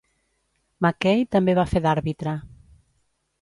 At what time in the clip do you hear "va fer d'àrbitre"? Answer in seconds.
1.61-2.35